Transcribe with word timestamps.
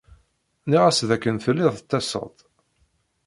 Nniɣ-as 0.65 0.99
d 1.07 1.09
akken 1.15 1.35
telliḍ 1.43 1.73
tettaseḍ-d. 1.77 2.37